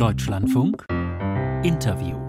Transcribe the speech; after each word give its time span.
Deutschlandfunk. 0.00 0.86
Interview 1.62 2.19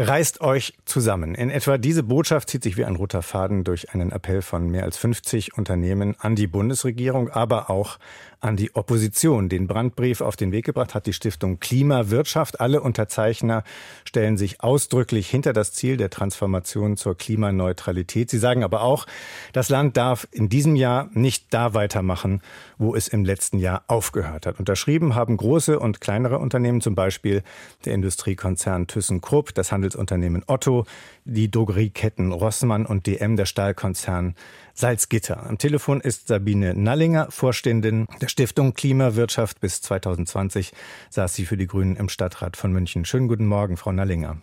Reißt 0.00 0.42
euch 0.42 0.74
zusammen. 0.84 1.34
In 1.34 1.50
etwa 1.50 1.76
diese 1.76 2.04
Botschaft 2.04 2.50
zieht 2.50 2.62
sich 2.62 2.76
wie 2.76 2.84
ein 2.84 2.94
roter 2.94 3.20
Faden 3.20 3.64
durch 3.64 3.92
einen 3.92 4.12
Appell 4.12 4.42
von 4.42 4.70
mehr 4.70 4.84
als 4.84 4.96
50 4.96 5.58
Unternehmen 5.58 6.14
an 6.20 6.36
die 6.36 6.46
Bundesregierung, 6.46 7.30
aber 7.30 7.68
auch 7.68 7.98
an 8.40 8.56
die 8.56 8.74
Opposition. 8.74 9.48
Den 9.48 9.66
Brandbrief 9.66 10.20
auf 10.20 10.36
den 10.36 10.52
Weg 10.52 10.66
gebracht 10.66 10.94
hat 10.94 11.06
die 11.06 11.12
Stiftung 11.12 11.58
Klimawirtschaft. 11.58 12.60
Alle 12.60 12.80
Unterzeichner 12.80 13.64
stellen 14.04 14.36
sich 14.36 14.62
ausdrücklich 14.62 15.28
hinter 15.28 15.52
das 15.52 15.72
Ziel 15.72 15.96
der 15.96 16.10
Transformation 16.10 16.96
zur 16.96 17.16
Klimaneutralität. 17.16 18.30
Sie 18.30 18.38
sagen 18.38 18.62
aber 18.62 18.82
auch, 18.82 19.06
das 19.52 19.68
Land 19.68 19.96
darf 19.96 20.28
in 20.30 20.48
diesem 20.48 20.76
Jahr 20.76 21.10
nicht 21.12 21.52
da 21.52 21.74
weitermachen, 21.74 22.40
wo 22.78 22.94
es 22.94 23.08
im 23.08 23.24
letzten 23.24 23.58
Jahr 23.58 23.82
aufgehört 23.88 24.46
hat. 24.46 24.60
Unterschrieben 24.60 25.14
haben 25.16 25.36
große 25.36 25.78
und 25.78 26.00
kleinere 26.00 26.38
Unternehmen, 26.38 26.80
zum 26.80 26.94
Beispiel 26.94 27.42
der 27.84 27.94
Industriekonzern 27.94 28.86
ThyssenKrupp, 28.86 29.52
das 29.54 29.72
Handelsunternehmen 29.88 30.42
Otto, 30.46 30.84
die 31.24 31.50
Drogerieketten 31.50 32.32
Rossmann 32.32 32.86
und 32.86 33.06
DM, 33.06 33.36
der 33.36 33.46
Stahlkonzern 33.46 34.34
Salzgitter. 34.74 35.46
Am 35.46 35.58
Telefon 35.58 36.00
ist 36.00 36.28
Sabine 36.28 36.74
Nallinger, 36.74 37.28
Vorständin 37.30 38.06
der 38.20 38.28
Stiftung 38.28 38.74
Klimawirtschaft. 38.74 39.60
Bis 39.60 39.80
2020 39.80 40.72
saß 41.10 41.34
sie 41.34 41.46
für 41.46 41.56
die 41.56 41.66
Grünen 41.66 41.96
im 41.96 42.08
Stadtrat 42.08 42.56
von 42.56 42.72
München. 42.72 43.04
Schönen 43.04 43.28
guten 43.28 43.46
Morgen, 43.46 43.76
Frau 43.76 43.92
Nallinger. 43.92 44.38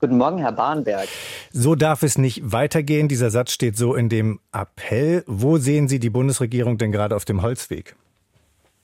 Guten 0.00 0.16
Morgen, 0.16 0.38
Herr 0.38 0.52
Bahnberg. 0.52 1.08
So 1.52 1.76
darf 1.76 2.02
es 2.02 2.18
nicht 2.18 2.50
weitergehen. 2.50 3.06
Dieser 3.06 3.30
Satz 3.30 3.52
steht 3.52 3.76
so 3.76 3.94
in 3.94 4.08
dem 4.08 4.40
Appell. 4.52 5.22
Wo 5.28 5.58
sehen 5.58 5.86
Sie 5.86 6.00
die 6.00 6.10
Bundesregierung 6.10 6.76
denn 6.76 6.90
gerade 6.90 7.14
auf 7.14 7.24
dem 7.24 7.42
Holzweg? 7.42 7.94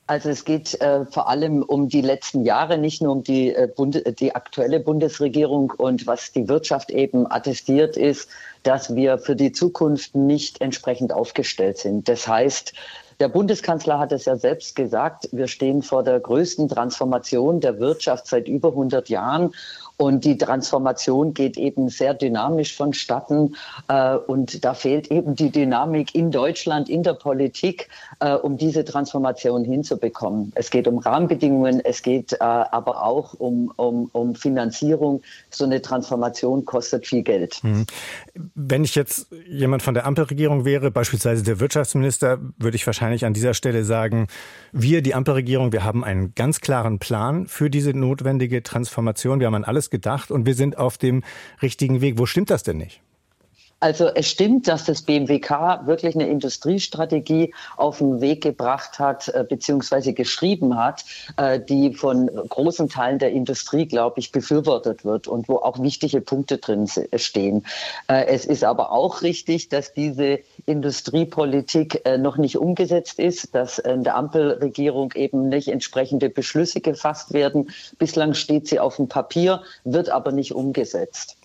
Also 0.08 0.30
es 0.30 0.46
geht 0.46 0.80
äh, 0.80 1.04
vor 1.04 1.28
allem 1.28 1.62
um 1.62 1.90
die 1.90 2.00
letzten 2.00 2.42
Jahre, 2.42 2.78
nicht 2.78 3.02
nur 3.02 3.12
um 3.12 3.22
die, 3.22 3.54
äh, 3.54 3.68
Bund 3.68 4.02
die 4.20 4.34
aktuelle 4.34 4.80
Bundesregierung 4.80 5.70
und 5.76 6.06
was 6.06 6.32
die 6.32 6.48
Wirtschaft 6.48 6.90
eben 6.90 7.30
attestiert 7.30 7.98
ist, 7.98 8.30
dass 8.62 8.96
wir 8.96 9.18
für 9.18 9.36
die 9.36 9.52
Zukunft 9.52 10.14
nicht 10.14 10.62
entsprechend 10.62 11.12
aufgestellt 11.12 11.76
sind. 11.76 12.08
Das 12.08 12.26
heißt, 12.26 12.72
der 13.20 13.28
Bundeskanzler 13.28 13.98
hat 13.98 14.12
es 14.12 14.24
ja 14.24 14.36
selbst 14.36 14.76
gesagt, 14.76 15.28
wir 15.30 15.46
stehen 15.46 15.82
vor 15.82 16.02
der 16.02 16.20
größten 16.20 16.68
Transformation 16.68 17.60
der 17.60 17.78
Wirtschaft 17.78 18.28
seit 18.28 18.48
über 18.48 18.68
100 18.68 19.10
Jahren. 19.10 19.52
Und 20.00 20.24
die 20.24 20.38
Transformation 20.38 21.34
geht 21.34 21.58
eben 21.58 21.88
sehr 21.88 22.14
dynamisch 22.14 22.76
vonstatten. 22.76 23.56
Äh, 23.88 24.14
und 24.14 24.64
da 24.64 24.72
fehlt 24.72 25.10
eben 25.10 25.34
die 25.34 25.50
Dynamik 25.50 26.14
in 26.14 26.30
Deutschland, 26.30 26.88
in 26.88 27.02
der 27.02 27.14
Politik, 27.14 27.88
äh, 28.20 28.34
um 28.34 28.56
diese 28.56 28.84
Transformation 28.84 29.64
hinzubekommen. 29.64 30.52
Es 30.54 30.70
geht 30.70 30.86
um 30.86 30.98
Rahmenbedingungen, 30.98 31.80
es 31.84 32.02
geht 32.02 32.32
äh, 32.34 32.36
aber 32.38 33.02
auch 33.04 33.34
um, 33.34 33.72
um, 33.74 34.08
um 34.12 34.36
Finanzierung. 34.36 35.20
So 35.50 35.64
eine 35.64 35.82
Transformation 35.82 36.64
kostet 36.64 37.04
viel 37.04 37.24
Geld. 37.24 37.58
Mhm. 37.64 37.86
Wenn 38.54 38.84
ich 38.84 38.94
jetzt 38.94 39.26
jemand 39.48 39.82
von 39.82 39.94
der 39.94 40.06
Ampelregierung 40.06 40.64
wäre, 40.64 40.92
beispielsweise 40.92 41.42
der 41.42 41.58
Wirtschaftsminister, 41.58 42.38
würde 42.56 42.76
ich 42.76 42.86
wahrscheinlich 42.86 43.24
an 43.24 43.34
dieser 43.34 43.52
Stelle 43.52 43.82
sagen, 43.82 44.28
wir, 44.70 45.02
die 45.02 45.14
Ampelregierung, 45.14 45.72
wir 45.72 45.82
haben 45.82 46.04
einen 46.04 46.36
ganz 46.36 46.60
klaren 46.60 47.00
Plan 47.00 47.48
für 47.48 47.68
diese 47.68 47.94
notwendige 47.94 48.62
Transformation. 48.62 49.40
Wir 49.40 49.48
haben 49.48 49.56
an 49.56 49.64
alles 49.64 49.87
gedacht 49.90 50.30
und 50.30 50.46
wir 50.46 50.54
sind 50.54 50.78
auf 50.78 50.98
dem 50.98 51.22
richtigen 51.62 52.00
Weg. 52.00 52.18
Wo 52.18 52.26
stimmt 52.26 52.50
das 52.50 52.62
denn 52.62 52.76
nicht? 52.78 53.00
Also 53.80 54.08
es 54.08 54.28
stimmt, 54.28 54.66
dass 54.66 54.84
das 54.84 55.02
BMWK 55.02 55.86
wirklich 55.86 56.16
eine 56.16 56.28
Industriestrategie 56.28 57.54
auf 57.76 57.98
den 57.98 58.20
Weg 58.20 58.42
gebracht 58.42 58.98
hat, 58.98 59.28
äh, 59.28 59.44
beziehungsweise 59.48 60.12
geschrieben 60.14 60.76
hat, 60.76 61.04
äh, 61.36 61.60
die 61.60 61.94
von 61.94 62.26
großen 62.26 62.88
Teilen 62.88 63.20
der 63.20 63.30
Industrie, 63.30 63.86
glaube 63.86 64.18
ich, 64.18 64.32
befürwortet 64.32 65.04
wird 65.04 65.28
und 65.28 65.48
wo 65.48 65.56
auch 65.56 65.80
wichtige 65.80 66.20
Punkte 66.20 66.58
drin 66.58 66.88
stehen. 67.14 67.64
Äh, 68.08 68.26
es 68.26 68.46
ist 68.46 68.64
aber 68.64 68.90
auch 68.90 69.22
richtig, 69.22 69.68
dass 69.68 69.94
diese 69.94 70.40
Industriepolitik 70.66 72.02
noch 72.18 72.36
nicht 72.36 72.56
umgesetzt 72.56 73.18
ist, 73.18 73.54
dass 73.54 73.78
in 73.78 74.02
der 74.02 74.16
Ampelregierung 74.16 75.12
eben 75.14 75.48
nicht 75.48 75.68
entsprechende 75.68 76.28
Beschlüsse 76.30 76.80
gefasst 76.80 77.32
werden. 77.32 77.70
Bislang 77.98 78.34
steht 78.34 78.66
sie 78.66 78.80
auf 78.80 78.96
dem 78.96 79.08
Papier, 79.08 79.62
wird 79.84 80.10
aber 80.10 80.32
nicht 80.32 80.52
umgesetzt. 80.52 81.36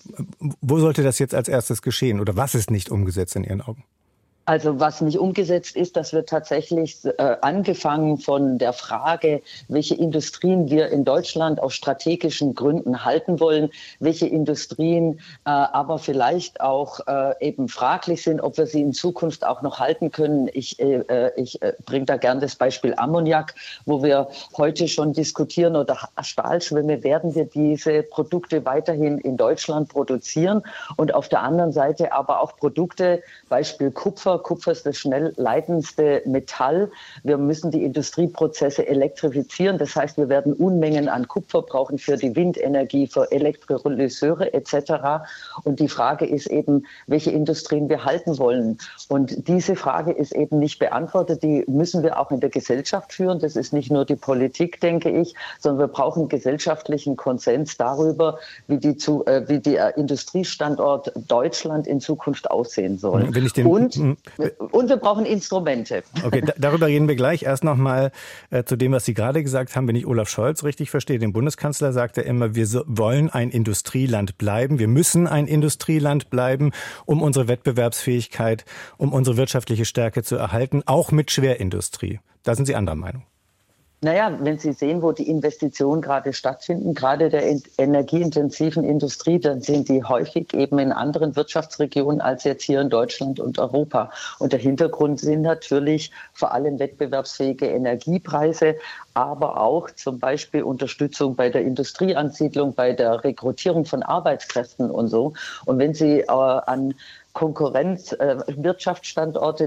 Wo 0.60 0.78
sollte 0.78 1.02
das 1.02 1.18
jetzt 1.18 1.34
als 1.34 1.48
erstes 1.48 1.80
geschehen 1.80 2.20
oder 2.24 2.36
was 2.36 2.54
ist 2.54 2.70
nicht 2.70 2.90
umgesetzt 2.90 3.36
in 3.36 3.44
Ihren 3.44 3.60
Augen? 3.60 3.84
Also 4.46 4.78
was 4.78 5.00
nicht 5.00 5.18
umgesetzt 5.18 5.74
ist, 5.74 5.96
dass 5.96 6.12
wir 6.12 6.26
tatsächlich 6.26 6.98
äh, 7.04 7.36
angefangen 7.40 8.18
von 8.18 8.58
der 8.58 8.74
Frage, 8.74 9.40
welche 9.68 9.94
Industrien 9.94 10.68
wir 10.68 10.88
in 10.88 11.04
Deutschland 11.04 11.62
aus 11.62 11.74
strategischen 11.74 12.54
Gründen 12.54 13.06
halten 13.06 13.40
wollen, 13.40 13.70
welche 14.00 14.26
Industrien 14.26 15.20
äh, 15.46 15.50
aber 15.50 15.98
vielleicht 15.98 16.60
auch 16.60 17.00
äh, 17.06 17.34
eben 17.40 17.68
fraglich 17.68 18.22
sind, 18.22 18.42
ob 18.42 18.58
wir 18.58 18.66
sie 18.66 18.82
in 18.82 18.92
Zukunft 18.92 19.46
auch 19.46 19.62
noch 19.62 19.80
halten 19.80 20.10
können. 20.10 20.50
Ich, 20.52 20.78
äh, 20.78 20.96
äh, 21.08 21.32
ich 21.40 21.62
äh, 21.62 21.72
bringe 21.86 22.04
da 22.04 22.18
gern 22.18 22.40
das 22.40 22.56
Beispiel 22.56 22.94
Ammoniak, 22.96 23.54
wo 23.86 24.02
wir 24.02 24.28
heute 24.58 24.88
schon 24.88 25.14
diskutieren 25.14 25.74
oder 25.74 25.96
Stahlschwämme, 26.20 27.02
werden 27.02 27.34
wir 27.34 27.46
diese 27.46 28.02
Produkte 28.02 28.66
weiterhin 28.66 29.18
in 29.18 29.38
Deutschland 29.38 29.88
produzieren 29.88 30.62
und 30.96 31.14
auf 31.14 31.30
der 31.30 31.42
anderen 31.42 31.72
Seite 31.72 32.12
aber 32.12 32.40
auch 32.40 32.56
Produkte, 32.56 33.22
Beispiel 33.48 33.90
Kupfer, 33.90 34.33
Kupfer. 34.38 34.64
Kupfer 34.64 34.72
ist 34.72 34.86
das 34.86 34.96
schnell 34.96 35.34
leitendste 35.36 36.22
Metall. 36.24 36.90
Wir 37.22 37.36
müssen 37.36 37.70
die 37.70 37.84
Industrieprozesse 37.84 38.86
elektrifizieren. 38.86 39.76
Das 39.76 39.94
heißt, 39.94 40.16
wir 40.16 40.28
werden 40.28 40.54
Unmengen 40.54 41.08
an 41.08 41.28
Kupfer 41.28 41.60
brauchen 41.62 41.98
für 41.98 42.16
die 42.16 42.34
Windenergie, 42.34 43.06
für 43.06 43.30
Elektrolyseure 43.30 44.54
etc. 44.54 45.24
Und 45.64 45.80
die 45.80 45.88
Frage 45.88 46.24
ist 46.24 46.46
eben, 46.46 46.86
welche 47.06 47.30
Industrien 47.30 47.88
wir 47.88 48.04
halten 48.04 48.38
wollen. 48.38 48.78
Und 49.08 49.48
diese 49.48 49.76
Frage 49.76 50.12
ist 50.12 50.32
eben 50.32 50.60
nicht 50.60 50.78
beantwortet. 50.78 51.42
Die 51.42 51.64
müssen 51.66 52.02
wir 52.02 52.18
auch 52.18 52.30
in 52.30 52.40
der 52.40 52.50
Gesellschaft 52.50 53.12
führen. 53.12 53.38
Das 53.40 53.56
ist 53.56 53.72
nicht 53.72 53.90
nur 53.90 54.06
die 54.06 54.16
Politik, 54.16 54.80
denke 54.80 55.10
ich, 55.10 55.34
sondern 55.58 55.88
wir 55.88 55.92
brauchen 55.92 56.28
gesellschaftlichen 56.28 57.16
Konsens 57.16 57.76
darüber, 57.76 58.38
wie 58.66 58.78
die, 58.78 58.96
zu, 58.96 59.26
äh, 59.26 59.46
wie 59.48 59.58
der 59.58 59.96
Industriestandort 59.98 61.12
Deutschland 61.28 61.86
in 61.86 62.00
Zukunft 62.00 62.50
aussehen 62.50 62.96
soll. 62.96 63.24
Und 63.24 64.23
und 64.70 64.88
wir 64.88 64.96
brauchen 64.96 65.26
Instrumente. 65.26 66.02
Okay, 66.24 66.42
darüber 66.56 66.86
reden 66.86 67.08
wir 67.08 67.16
gleich. 67.16 67.42
Erst 67.42 67.64
noch 67.64 67.76
mal 67.76 68.10
äh, 68.50 68.64
zu 68.64 68.76
dem, 68.76 68.92
was 68.92 69.04
Sie 69.04 69.14
gerade 69.14 69.42
gesagt 69.42 69.76
haben. 69.76 69.86
Wenn 69.86 69.96
ich 69.96 70.06
Olaf 70.06 70.28
Scholz 70.28 70.64
richtig 70.64 70.90
verstehe, 70.90 71.18
den 71.18 71.32
Bundeskanzler 71.32 71.92
sagt 71.92 72.18
er 72.18 72.24
immer, 72.24 72.54
wir 72.54 72.66
wollen 72.86 73.30
ein 73.30 73.50
Industrieland 73.50 74.38
bleiben. 74.38 74.78
Wir 74.78 74.88
müssen 74.88 75.26
ein 75.26 75.46
Industrieland 75.46 76.30
bleiben, 76.30 76.72
um 77.04 77.22
unsere 77.22 77.48
Wettbewerbsfähigkeit, 77.48 78.64
um 78.96 79.12
unsere 79.12 79.36
wirtschaftliche 79.36 79.84
Stärke 79.84 80.22
zu 80.22 80.36
erhalten, 80.36 80.82
auch 80.86 81.10
mit 81.12 81.30
Schwerindustrie. 81.30 82.20
Da 82.42 82.54
sind 82.54 82.66
Sie 82.66 82.74
anderer 82.74 82.96
Meinung. 82.96 83.24
Naja, 84.04 84.36
wenn 84.38 84.58
Sie 84.58 84.74
sehen, 84.74 85.00
wo 85.00 85.12
die 85.12 85.30
Investitionen 85.30 86.02
gerade 86.02 86.34
stattfinden, 86.34 86.92
gerade 86.92 87.30
der 87.30 87.58
energieintensiven 87.78 88.84
Industrie, 88.84 89.40
dann 89.40 89.62
sind 89.62 89.88
die 89.88 90.04
häufig 90.04 90.52
eben 90.52 90.78
in 90.78 90.92
anderen 90.92 91.34
Wirtschaftsregionen 91.36 92.20
als 92.20 92.44
jetzt 92.44 92.64
hier 92.64 92.82
in 92.82 92.90
Deutschland 92.90 93.40
und 93.40 93.58
Europa. 93.58 94.10
Und 94.38 94.52
der 94.52 94.60
Hintergrund 94.60 95.20
sind 95.20 95.40
natürlich 95.40 96.10
vor 96.34 96.52
allem 96.52 96.78
wettbewerbsfähige 96.78 97.64
Energiepreise, 97.64 98.76
aber 99.14 99.58
auch 99.58 99.90
zum 99.92 100.18
Beispiel 100.18 100.64
Unterstützung 100.64 101.34
bei 101.34 101.48
der 101.48 101.62
Industrieansiedlung, 101.62 102.74
bei 102.74 102.92
der 102.92 103.24
Rekrutierung 103.24 103.86
von 103.86 104.02
Arbeitskräften 104.02 104.90
und 104.90 105.08
so. 105.08 105.32
Und 105.64 105.78
wenn 105.78 105.94
Sie 105.94 106.20
äh, 106.20 106.26
an 106.26 106.92
Konkurrenz, 107.34 108.12
äh, 108.12 108.36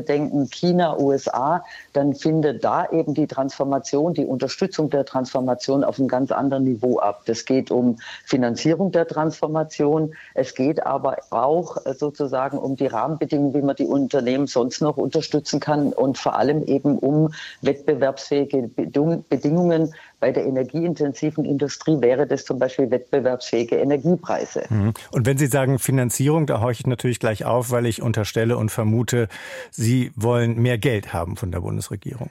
denken, 0.02 0.50
China, 0.50 0.98
USA, 0.98 1.64
dann 1.94 2.16
findet 2.16 2.64
da 2.64 2.90
eben 2.90 3.14
die 3.14 3.28
Transformation, 3.28 4.14
die 4.14 4.26
Unterstützung 4.26 4.90
der 4.90 5.06
Transformation 5.06 5.84
auf 5.84 6.00
einem 6.00 6.08
ganz 6.08 6.32
anderen 6.32 6.64
Niveau 6.64 6.98
ab. 7.00 7.24
Das 7.26 7.46
geht 7.46 7.70
um 7.70 7.98
Finanzierung 8.26 8.92
der 8.92 9.06
Transformation. 9.06 10.14
Es 10.34 10.56
geht 10.56 10.86
aber 10.86 11.18
auch 11.30 11.86
äh, 11.86 11.94
sozusagen 11.94 12.58
um 12.58 12.78
die 12.78 12.88
Rahmenbedingungen, 12.88 13.54
wie 13.54 13.62
man 13.62 13.76
die 13.76 13.86
Unternehmen 13.86 14.48
sonst 14.48 14.82
noch 14.82 14.96
unterstützen 14.96 15.60
kann 15.60 15.92
und 15.92 16.18
vor 16.18 16.38
allem 16.38 16.64
eben 16.64 16.98
um 16.98 17.34
wettbewerbsfähige 17.62 18.70
Bedingungen 18.70 19.94
bei 20.20 20.32
der 20.32 20.46
energieintensiven 20.46 21.46
Industrie 21.46 22.02
wäre 22.02 22.26
das 22.26 22.46
zum 22.46 22.60
Beispiel 22.60 22.90
wettbewerbsfähige 22.90 23.76
Energiepreise. 23.78 24.64
Mhm. 24.70 24.94
Und 25.12 25.26
wenn 25.26 25.38
Sie 25.38 25.48
sagen 25.48 25.80
Finanzierung, 25.80 26.48
da 26.48 26.60
horche 26.60 26.82
ich 26.82 26.88
natürlich 26.88 27.20
gleich 27.20 27.46
auf, 27.46 27.72
weil 27.72 27.86
ich 27.86 28.02
unterstelle 28.02 28.58
und 28.58 28.70
vermute, 28.72 29.28
Sie 29.72 30.12
wollen 30.16 30.60
mehr 30.62 30.78
Geld 30.78 31.14
haben 31.14 31.36
von 31.36 31.52
der 31.52 31.62
Bundesregierung. 31.62 32.30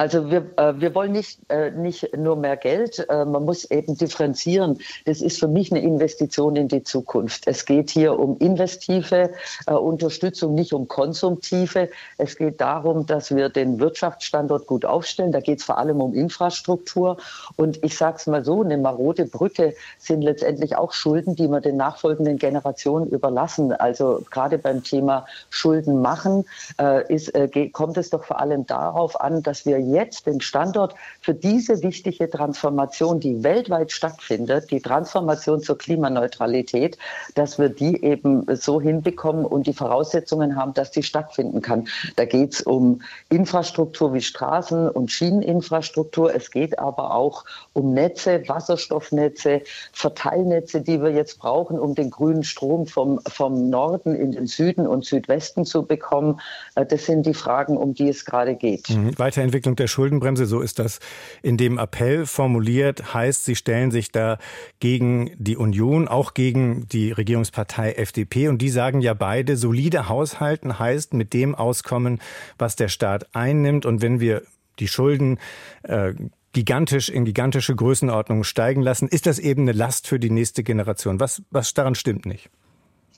Also 0.00 0.30
wir, 0.30 0.46
äh, 0.56 0.80
wir 0.80 0.94
wollen 0.94 1.12
nicht, 1.12 1.40
äh, 1.50 1.72
nicht 1.72 2.16
nur 2.16 2.34
mehr 2.34 2.56
Geld, 2.56 3.06
äh, 3.10 3.26
man 3.26 3.44
muss 3.44 3.70
eben 3.70 3.98
differenzieren. 3.98 4.78
Das 5.04 5.20
ist 5.20 5.38
für 5.38 5.46
mich 5.46 5.70
eine 5.70 5.82
Investition 5.82 6.56
in 6.56 6.68
die 6.68 6.82
Zukunft. 6.82 7.46
Es 7.46 7.66
geht 7.66 7.90
hier 7.90 8.18
um 8.18 8.38
investive 8.38 9.30
äh, 9.66 9.74
Unterstützung, 9.74 10.54
nicht 10.54 10.72
um 10.72 10.88
konsumtive. 10.88 11.90
Es 12.16 12.38
geht 12.38 12.62
darum, 12.62 13.04
dass 13.04 13.36
wir 13.36 13.50
den 13.50 13.78
Wirtschaftsstandort 13.78 14.66
gut 14.66 14.86
aufstellen. 14.86 15.32
Da 15.32 15.40
geht 15.40 15.58
es 15.58 15.64
vor 15.64 15.76
allem 15.76 16.00
um 16.00 16.14
Infrastruktur. 16.14 17.18
Und 17.56 17.84
ich 17.84 17.98
sage 17.98 18.16
es 18.16 18.26
mal 18.26 18.42
so, 18.42 18.62
eine 18.62 18.78
marode 18.78 19.26
Brücke 19.26 19.74
sind 19.98 20.22
letztendlich 20.22 20.76
auch 20.76 20.94
Schulden, 20.94 21.36
die 21.36 21.46
wir 21.46 21.60
den 21.60 21.76
nachfolgenden 21.76 22.38
Generationen 22.38 23.10
überlassen. 23.10 23.72
Also 23.72 24.22
gerade 24.30 24.56
beim 24.56 24.82
Thema 24.82 25.26
Schulden 25.50 26.00
machen 26.00 26.46
äh, 26.80 27.06
ist, 27.12 27.34
äh, 27.34 27.68
kommt 27.68 27.98
es 27.98 28.08
doch 28.08 28.24
vor 28.24 28.40
allem 28.40 28.64
darauf 28.66 29.20
an, 29.20 29.42
dass 29.42 29.66
wir 29.66 29.89
jetzt 29.92 30.26
den 30.26 30.40
Standort 30.40 30.94
für 31.20 31.34
diese 31.34 31.82
wichtige 31.82 32.28
Transformation, 32.28 33.20
die 33.20 33.42
weltweit 33.42 33.92
stattfindet, 33.92 34.70
die 34.70 34.80
Transformation 34.80 35.62
zur 35.62 35.78
Klimaneutralität, 35.78 36.98
dass 37.34 37.58
wir 37.58 37.68
die 37.68 38.02
eben 38.02 38.44
so 38.56 38.80
hinbekommen 38.80 39.44
und 39.44 39.66
die 39.66 39.72
Voraussetzungen 39.72 40.56
haben, 40.56 40.74
dass 40.74 40.90
die 40.90 41.02
stattfinden 41.02 41.62
kann. 41.62 41.88
Da 42.16 42.24
geht 42.24 42.54
es 42.54 42.60
um 42.62 43.02
Infrastruktur 43.28 44.14
wie 44.14 44.20
Straßen 44.20 44.88
und 44.88 45.10
Schieneninfrastruktur. 45.10 46.34
Es 46.34 46.50
geht 46.50 46.78
aber 46.78 47.14
auch 47.14 47.44
um 47.72 47.92
Netze, 47.92 48.42
Wasserstoffnetze, 48.48 49.62
Verteilnetze, 49.92 50.80
die 50.80 51.00
wir 51.02 51.10
jetzt 51.10 51.38
brauchen, 51.38 51.78
um 51.78 51.94
den 51.94 52.10
grünen 52.10 52.44
Strom 52.44 52.86
vom, 52.86 53.20
vom 53.26 53.68
Norden 53.70 54.14
in 54.14 54.32
den 54.32 54.46
Süden 54.46 54.86
und 54.86 55.04
Südwesten 55.04 55.64
zu 55.64 55.84
bekommen. 55.84 56.40
Äh, 56.74 56.86
das 56.86 57.06
sind 57.06 57.26
die 57.26 57.34
Fragen, 57.34 57.76
um 57.76 57.94
die 57.94 58.08
es 58.08 58.24
gerade 58.24 58.54
geht. 58.54 58.90
Mhm. 58.90 59.18
Weiterentwicklung 59.18 59.76
der 59.80 59.88
Schuldenbremse, 59.88 60.46
so 60.46 60.60
ist 60.60 60.78
das 60.78 61.00
in 61.42 61.56
dem 61.56 61.78
Appell 61.78 62.26
formuliert, 62.26 63.14
heißt, 63.14 63.44
Sie 63.44 63.56
stellen 63.56 63.90
sich 63.90 64.12
da 64.12 64.38
gegen 64.78 65.32
die 65.36 65.56
Union, 65.56 66.06
auch 66.06 66.34
gegen 66.34 66.86
die 66.88 67.10
Regierungspartei 67.10 67.92
FDP. 67.94 68.48
Und 68.48 68.62
die 68.62 68.68
sagen 68.68 69.00
ja 69.00 69.14
beide, 69.14 69.56
solide 69.56 70.08
Haushalten 70.08 70.78
heißt 70.78 71.14
mit 71.14 71.32
dem 71.32 71.54
auskommen, 71.54 72.20
was 72.58 72.76
der 72.76 72.88
Staat 72.88 73.34
einnimmt. 73.34 73.86
Und 73.86 74.02
wenn 74.02 74.20
wir 74.20 74.42
die 74.78 74.88
Schulden 74.88 75.38
äh, 75.82 76.14
gigantisch 76.52 77.08
in 77.08 77.24
gigantische 77.24 77.74
Größenordnungen 77.74 78.44
steigen 78.44 78.82
lassen, 78.82 79.08
ist 79.08 79.26
das 79.26 79.38
eben 79.38 79.62
eine 79.62 79.72
Last 79.72 80.06
für 80.06 80.18
die 80.18 80.30
nächste 80.30 80.62
Generation. 80.62 81.20
Was, 81.20 81.42
was 81.50 81.74
daran 81.74 81.94
stimmt 81.94 82.26
nicht? 82.26 82.50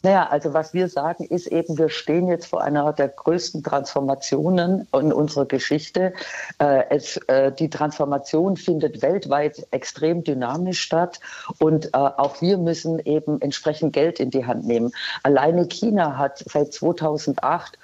Naja, 0.02 0.26
also 0.28 0.52
was 0.52 0.74
wir 0.74 0.88
sagen 0.88 1.24
ist 1.24 1.46
eben, 1.46 1.78
wir 1.78 1.88
stehen 1.88 2.26
jetzt 2.26 2.46
vor 2.46 2.62
einer 2.62 2.92
der 2.92 3.08
größten 3.08 3.62
Transformationen 3.62 4.88
in 4.92 5.12
unserer 5.12 5.46
Geschichte. 5.46 6.12
Äh, 6.58 6.84
es, 6.90 7.16
äh, 7.28 7.52
die 7.52 7.70
Transformation 7.70 8.56
findet 8.56 9.00
weltweit 9.00 9.64
extrem 9.70 10.24
dynamisch 10.24 10.80
statt 10.80 11.20
und 11.60 11.86
äh, 11.86 11.90
auch 11.92 12.40
wir 12.42 12.58
müssen 12.58 12.98
eben 12.98 13.40
entsprechend 13.40 13.92
Geld 13.92 14.18
in 14.18 14.30
die 14.30 14.44
Hand 14.44 14.66
nehmen. 14.66 14.90
Alleine 15.22 15.68
China 15.68 16.18
hat 16.18 16.44
seit 16.48 16.72
2008 16.72 17.78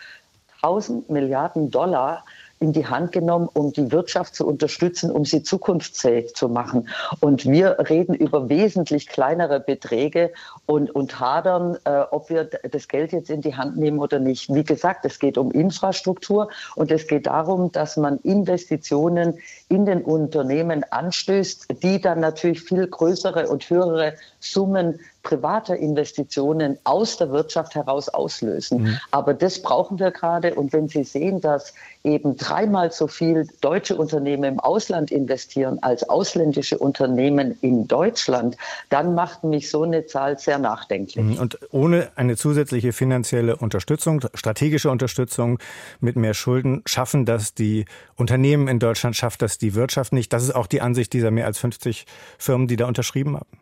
1000 0.62 1.08
Milliarden 1.08 1.70
Dollar 1.70 2.24
in 2.60 2.72
die 2.72 2.86
Hand 2.86 3.12
genommen, 3.12 3.48
um 3.52 3.72
die 3.72 3.92
Wirtschaft 3.92 4.34
zu 4.34 4.46
unterstützen, 4.46 5.10
um 5.10 5.24
sie 5.24 5.42
zukunftsfähig 5.42 6.34
zu 6.34 6.48
machen. 6.48 6.88
Und 7.20 7.46
wir 7.46 7.78
reden 7.88 8.14
über 8.14 8.48
wesentlich 8.48 9.08
kleinere 9.08 9.60
Beträge 9.60 10.32
und, 10.66 10.90
und 10.94 11.20
hadern, 11.20 11.76
äh, 11.84 12.00
ob 12.10 12.30
wir 12.30 12.44
das 12.44 12.88
Geld 12.88 13.12
jetzt 13.12 13.30
in 13.30 13.40
die 13.40 13.56
Hand 13.56 13.76
nehmen 13.76 13.98
oder 13.98 14.18
nicht. 14.18 14.52
Wie 14.52 14.64
gesagt, 14.64 15.04
es 15.04 15.18
geht 15.18 15.38
um 15.38 15.50
Infrastruktur 15.50 16.50
und 16.74 16.90
es 16.90 17.06
geht 17.06 17.26
darum, 17.26 17.72
dass 17.72 17.96
man 17.96 18.18
Investitionen 18.18 19.38
in 19.68 19.84
den 19.84 20.02
Unternehmen 20.02 20.84
anstößt, 20.90 21.66
die 21.82 22.00
dann 22.00 22.20
natürlich 22.20 22.62
viel 22.62 22.86
größere 22.86 23.48
und 23.48 23.68
höhere 23.68 24.14
Summen 24.40 24.98
privater 25.22 25.76
Investitionen 25.76 26.78
aus 26.84 27.18
der 27.18 27.30
Wirtschaft 27.30 27.74
heraus 27.74 28.08
auslösen. 28.08 28.82
Mhm. 28.82 28.98
Aber 29.10 29.34
das 29.34 29.60
brauchen 29.60 29.98
wir 29.98 30.10
gerade. 30.10 30.54
Und 30.54 30.72
wenn 30.72 30.88
Sie 30.88 31.04
sehen, 31.04 31.42
dass 31.42 31.74
eben 32.02 32.38
dreimal 32.38 32.92
so 32.92 33.08
viel 33.08 33.46
deutsche 33.60 33.96
Unternehmen 33.96 34.44
im 34.44 34.60
Ausland 34.60 35.10
investieren 35.10 35.80
als 35.82 36.08
ausländische 36.08 36.78
Unternehmen 36.78 37.58
in 37.60 37.86
Deutschland, 37.86 38.56
dann 38.88 39.14
macht 39.14 39.44
mich 39.44 39.70
so 39.70 39.82
eine 39.82 40.06
Zahl 40.06 40.38
sehr 40.38 40.58
nachdenklich. 40.58 41.22
Mhm. 41.22 41.38
Und 41.38 41.58
ohne 41.72 42.08
eine 42.14 42.36
zusätzliche 42.36 42.94
finanzielle 42.94 43.56
Unterstützung, 43.56 44.22
strategische 44.32 44.90
Unterstützung 44.90 45.58
mit 46.00 46.16
mehr 46.16 46.32
Schulden 46.32 46.82
schaffen 46.86 47.26
das 47.26 47.52
die 47.52 47.84
Unternehmen 48.16 48.66
in 48.68 48.78
Deutschland, 48.78 49.14
schafft 49.14 49.42
das 49.42 49.57
die 49.60 49.74
Wirtschaft 49.74 50.12
nicht. 50.12 50.32
Das 50.32 50.42
ist 50.42 50.54
auch 50.54 50.66
die 50.66 50.80
Ansicht 50.80 51.12
dieser 51.12 51.30
mehr 51.30 51.46
als 51.46 51.58
50 51.58 52.06
Firmen, 52.38 52.68
die 52.68 52.76
da 52.76 52.86
unterschrieben 52.86 53.36
haben. 53.36 53.58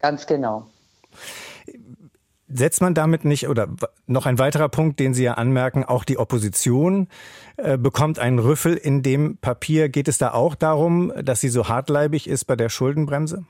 Ganz 0.00 0.26
genau. 0.26 0.66
Setzt 2.48 2.80
man 2.80 2.94
damit 2.94 3.24
nicht, 3.24 3.48
oder 3.48 3.68
noch 4.06 4.26
ein 4.26 4.38
weiterer 4.38 4.68
Punkt, 4.68 4.98
den 4.98 5.14
Sie 5.14 5.22
ja 5.22 5.34
anmerken, 5.34 5.84
auch 5.84 6.04
die 6.04 6.18
Opposition 6.18 7.06
äh, 7.56 7.78
bekommt 7.78 8.18
einen 8.18 8.40
Rüffel 8.40 8.76
in 8.76 9.02
dem 9.02 9.36
Papier. 9.36 9.88
Geht 9.88 10.08
es 10.08 10.18
da 10.18 10.32
auch 10.32 10.56
darum, 10.56 11.12
dass 11.22 11.40
sie 11.40 11.48
so 11.48 11.68
hartleibig 11.68 12.28
ist 12.28 12.46
bei 12.46 12.56
der 12.56 12.68
Schuldenbremse? 12.68 13.44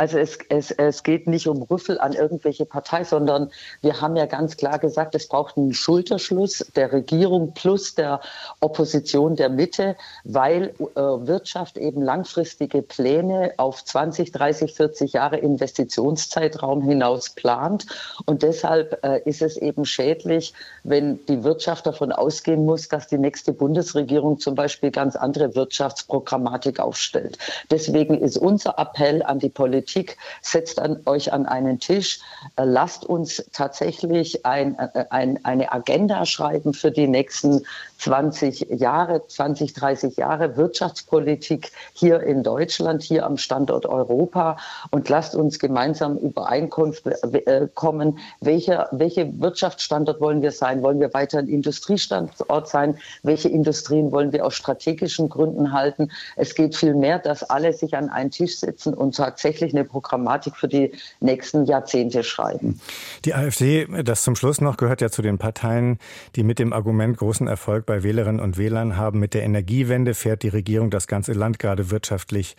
Also 0.00 0.16
es, 0.18 0.38
es, 0.48 0.70
es 0.70 1.02
geht 1.02 1.26
nicht 1.26 1.48
um 1.48 1.60
Rüffel 1.60 1.98
an 1.98 2.12
irgendwelche 2.12 2.64
Partei, 2.64 3.02
sondern 3.02 3.50
wir 3.80 4.00
haben 4.00 4.14
ja 4.14 4.26
ganz 4.26 4.56
klar 4.56 4.78
gesagt, 4.78 5.16
es 5.16 5.26
braucht 5.26 5.56
einen 5.56 5.74
Schulterschluss 5.74 6.64
der 6.76 6.92
Regierung 6.92 7.52
plus 7.52 7.96
der 7.96 8.20
Opposition 8.60 9.34
der 9.34 9.48
Mitte, 9.48 9.96
weil 10.22 10.72
äh, 10.78 11.00
Wirtschaft 11.00 11.76
eben 11.76 12.00
langfristige 12.00 12.80
Pläne 12.80 13.54
auf 13.56 13.84
20, 13.84 14.30
30, 14.30 14.74
40 14.74 15.14
Jahre 15.14 15.38
Investitionszeitraum 15.38 16.84
hinaus 16.84 17.30
plant. 17.30 17.86
Und 18.24 18.44
deshalb 18.44 19.04
äh, 19.04 19.20
ist 19.24 19.42
es 19.42 19.56
eben 19.56 19.84
schädlich, 19.84 20.54
wenn 20.84 21.26
die 21.26 21.42
Wirtschaft 21.42 21.88
davon 21.88 22.12
ausgehen 22.12 22.64
muss, 22.64 22.86
dass 22.86 23.08
die 23.08 23.18
nächste 23.18 23.52
Bundesregierung 23.52 24.38
zum 24.38 24.54
Beispiel 24.54 24.92
ganz 24.92 25.16
andere 25.16 25.56
Wirtschaftsprogrammatik 25.56 26.78
aufstellt. 26.78 27.36
Deswegen 27.72 28.14
ist 28.20 28.38
unser 28.38 28.78
Appell 28.78 29.24
an 29.24 29.40
die 29.40 29.48
Politik, 29.48 29.87
Politik, 29.88 30.18
setzt 30.42 30.78
an, 30.78 31.00
euch 31.06 31.32
an 31.32 31.46
einen 31.46 31.80
Tisch, 31.80 32.20
äh, 32.56 32.64
lasst 32.64 33.06
uns 33.06 33.42
tatsächlich 33.52 34.44
ein, 34.44 34.78
äh, 34.78 35.06
ein, 35.08 35.42
eine 35.44 35.72
Agenda 35.72 36.26
schreiben 36.26 36.74
für 36.74 36.90
die 36.90 37.08
nächsten 37.08 37.64
20 37.98 38.66
Jahre, 38.70 39.26
20, 39.26 39.72
30 39.72 40.16
Jahre 40.16 40.56
Wirtschaftspolitik 40.56 41.72
hier 41.92 42.20
in 42.20 42.42
Deutschland, 42.42 43.02
hier 43.02 43.26
am 43.26 43.36
Standort 43.36 43.86
Europa 43.86 44.56
und 44.90 45.08
lasst 45.08 45.34
uns 45.34 45.58
gemeinsam 45.58 46.16
Übereinkunft 46.16 47.06
äh, 47.06 47.68
kommen, 47.74 48.18
welcher, 48.40 48.88
welche 48.92 49.40
Wirtschaftsstandort 49.40 50.20
wollen 50.20 50.42
wir 50.42 50.52
sein? 50.52 50.82
Wollen 50.82 51.00
wir 51.00 51.12
weiter 51.14 51.38
ein 51.38 51.48
Industriestandort 51.48 52.68
sein? 52.68 52.98
Welche 53.22 53.48
Industrien 53.48 54.12
wollen 54.12 54.32
wir 54.32 54.44
aus 54.44 54.54
strategischen 54.54 55.28
Gründen 55.28 55.72
halten? 55.72 56.10
Es 56.36 56.54
geht 56.54 56.76
vielmehr, 56.76 57.18
dass 57.18 57.42
alle 57.42 57.72
sich 57.72 57.96
an 57.96 58.10
einen 58.10 58.30
Tisch 58.30 58.58
setzen 58.58 58.94
und 58.94 59.16
tatsächlich 59.16 59.72
eine 59.78 59.88
Programmatik 59.88 60.56
für 60.56 60.68
die 60.68 60.92
nächsten 61.20 61.64
Jahrzehnte 61.64 62.24
schreiben. 62.24 62.80
Die 63.24 63.34
AfD, 63.34 63.86
das 64.02 64.22
zum 64.22 64.36
Schluss 64.36 64.60
noch, 64.60 64.76
gehört 64.76 65.00
ja 65.00 65.10
zu 65.10 65.22
den 65.22 65.38
Parteien, 65.38 65.98
die 66.36 66.42
mit 66.42 66.58
dem 66.58 66.72
Argument 66.72 67.16
großen 67.16 67.46
Erfolg 67.46 67.86
bei 67.86 68.02
Wählerinnen 68.02 68.40
und 68.40 68.58
Wählern 68.58 68.96
haben. 68.96 69.18
Mit 69.18 69.34
der 69.34 69.42
Energiewende 69.44 70.14
fährt 70.14 70.42
die 70.42 70.48
Regierung 70.48 70.90
das 70.90 71.06
ganze 71.06 71.32
Land 71.32 71.58
gerade 71.58 71.90
wirtschaftlich 71.90 72.56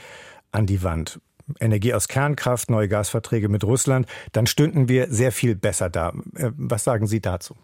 an 0.52 0.66
die 0.66 0.84
Wand. 0.84 1.20
Energie 1.60 1.94
aus 1.94 2.08
Kernkraft, 2.08 2.70
neue 2.70 2.88
Gasverträge 2.88 3.50
mit 3.50 3.64
Russland, 3.64 4.08
dann 4.34 4.48
stünden 4.48 4.88
wir 4.88 5.08
sehr 5.10 5.32
viel 5.32 5.56
besser 5.56 5.90
da. 5.90 6.10
Äh, 6.36 6.52
was 6.56 6.84
sagen 6.84 7.08
Sie 7.08 7.22
dazu? 7.22 7.56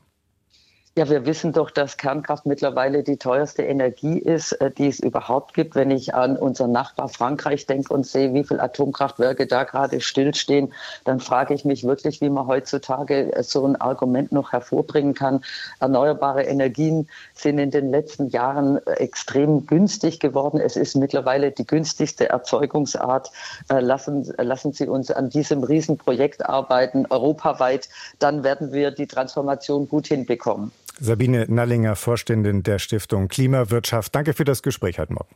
Ja, 0.98 1.10
wir 1.10 1.25
wissen 1.25 1.52
doch, 1.52 1.72
dass 1.72 1.98
Kernkraft 1.98 2.46
mittlerweile 2.46 3.04
die 3.04 3.18
teuerste 3.18 3.64
Energie 3.64 4.18
ist, 4.18 4.54
äh, 4.54 4.72
die 4.72 4.88
es 4.88 5.02
überhaupt 5.02 5.54
gibt. 5.54 5.75
Wenn 5.75 5.92
ich 5.92 6.16
an 6.16 6.38
unseren 6.38 6.72
Nachbar 6.72 7.10
Frankreich 7.10 7.66
denke 7.66 7.94
und 7.94 8.08
sehe, 8.08 8.34
wie 8.34 8.46
viele 8.46 8.62
Atomkraftwerke 8.62 9.46
da 9.46 9.66
gerade 9.66 10.00
stillstehen, 10.00 10.72
dann 11.04 11.20
frage 11.20 11.54
ich 11.54 11.66
mich 11.66 11.84
wirklich, 11.84 12.22
wie 12.22 12.30
man 12.30 12.48
heutzutage 12.48 13.36
äh, 13.36 13.44
so 13.44 13.66
ein 13.66 13.75
Argument 13.75 14.32
noch 14.32 14.54
hervorbringen 14.54 15.14
kann. 15.14 15.44
Erneuerbare 15.82 16.44
Energien 16.44 17.10
sind 17.34 17.60
in 17.60 17.72
den 17.72 17.92
letzten 17.92 18.30
Jahren 18.30 18.78
äh, 18.88 18.92
extrem 18.92 19.66
günstig 19.68 20.22
geworden. 20.22 20.62
Es 20.62 20.78
ist 20.78 20.96
mittlerweile 20.96 21.52
die 21.52 21.68
günstigste 21.68 22.30
Erzeugungsart. 22.30 23.32
Lassen, 23.68 24.34
lassen 24.38 24.72
Sie 24.72 24.88
uns 24.88 25.12
an 25.12 25.30
diesem 25.30 25.64
Riesenprojekt 25.64 26.46
arbeiten, 26.46 27.06
europaweit. 27.10 27.90
Dann 28.20 28.46
werden 28.46 28.72
wir 28.72 28.92
die 28.92 29.08
Transformation 29.08 29.90
gut 29.90 30.08
hinbekommen. 30.08 30.72
Sabine 31.00 31.46
Nallinger, 31.48 31.96
Vorständin 31.96 32.64
der 32.64 32.80
Stiftung 32.80 33.28
Klimawirtschaft. 33.28 34.16
Danke 34.16 34.34
für 34.34 34.46
das 34.46 34.64
Gespräch 34.64 35.00
heute 35.00 35.14
Morgen. 35.14 35.36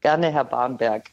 Gerne, 0.00 0.32
Herr 0.32 0.44
Barnberg. 0.44 1.10